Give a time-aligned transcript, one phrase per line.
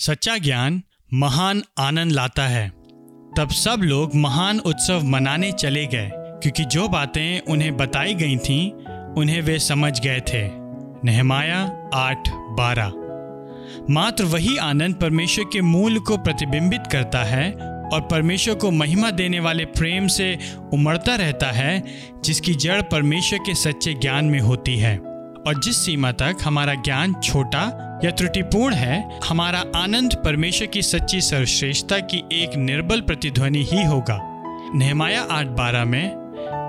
[0.00, 0.82] सच्चा ज्ञान
[1.14, 2.68] महान आनंद लाता है।
[3.36, 8.72] तब सब लोग महान उत्सव मनाने चले गए, क्योंकि जो बातें उन्हें बताई गई थीं,
[9.14, 10.48] उन्हें वे समझ गए थे।
[11.04, 12.92] नहमाया आठ बारह।
[13.94, 17.52] मात्र वही आनंद परमेश्वर के मूल को प्रतिबिंबित करता है
[17.92, 20.38] और परमेश्वर को महिमा देने वाले प्रेम से
[20.72, 21.84] उमड़ता रहता है,
[22.24, 25.07] जिसकी जड़ परमेश्वर के सच्चे ज्ञान में होती है।
[25.48, 27.60] और जिस सीमा तक हमारा ज्ञान छोटा
[28.04, 34.18] या त्रुटिपूर्ण है, हमारा आनंद परमेश्वर की सच्ची सर्वश्रेष्ठता की एक निर्बल प्रतिध्वनि ही होगा।
[34.74, 36.04] नहमाया आठ बारह में,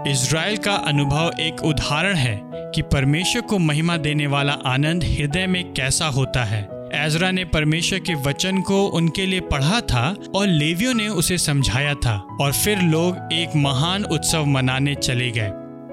[0.08, 5.74] इज़राइल का अनुभव एक उदाहरण है कि परमेश्वर को महिमा देने वाला आनंद हृदय में
[5.74, 10.94] कैसा होता है। एजरा ने परमेश्वर के वचन को उनके लिए पढ़ा था और लेवियों
[10.94, 15.52] ने उसे समझाया था और फिर लोग एक महान उत्सव मनाने चले गए।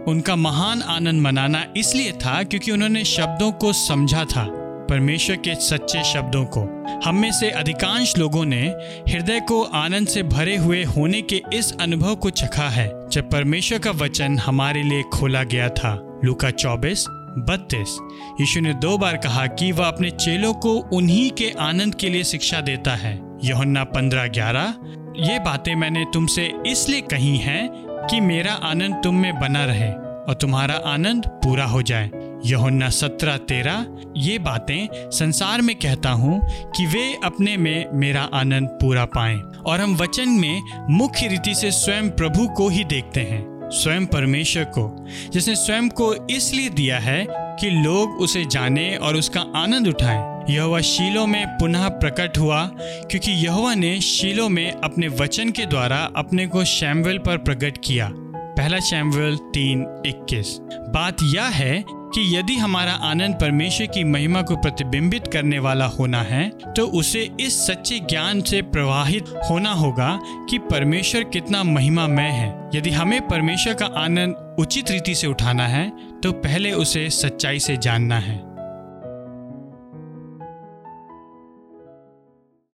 [0.09, 4.45] उनका महान आनंद मनाना इसलिए था क्योंकि उन्होंने शब्दों को समझा था,
[4.91, 6.61] परमेश्वर के सच्चे शब्दों को।
[7.05, 8.63] हम में से अधिकांश लोगों ने
[9.09, 13.79] हृदय को आनंद से भरे हुए होने के इस अनुभव को चखा है, जब परमेश्वर
[13.79, 17.05] का वचन हमारे लिए खोला गया था। लुका चौबीस,
[17.39, 17.99] बत्तीस।
[18.41, 22.25] यीशु ने दो बार कहा कि वह अपने चेलों को उन्हीं के आनंद के लिए
[22.25, 24.75] शिक्षा देता है। योहन्ना पंद्रह ग्यारह,
[25.19, 30.35] ये बातें मैंने तुमसे इसलिए कही हैं कि मेरा आनंद तुम में बना रहे और
[30.41, 32.11] तुम्हारा आनंद पूरा हो जाए।
[32.45, 36.41] यहोन्ना सत्रह तेरह, ये बातें संसार में कहता हूँ
[36.77, 41.71] कि वे अपने में मेरा आनंद पूरा पाएँ और हम वचन में मुख्य रीति से
[41.71, 47.27] स्वयं प्रभु को ही देखते हैं, स्वयं परमेश्वर को, जिसने स्वयं को इसलिए दिया है
[47.31, 53.33] कि लोग उसे जाने और उसका आनंद उठाएँ। यहोवा शीलो में पुनः प्रकट हुआ, क्योंकि
[53.45, 58.79] यहोवा ने शीलो में अपने वचन के द्वारा अपने को शैमवेल पर प्रकट किया। पहला
[58.81, 60.57] शैमवेल तीन इक्कीस।
[60.95, 66.23] बात यह है कि यदि हमारा आनंद परमेश्वर की महिमा को प्रतिबिंबित करने वाला होना
[66.23, 70.19] है तो उसे इस सच्चे ज्ञान से प्रवाहित होना होगा
[70.51, 75.91] कि परमेश्वर कितना महिमामय है। यदि हमें परमेश्वर का आनंद उचित रीति से उठाना है
[76.23, 78.56] तो पहले उसे सच्चाई से जानना है।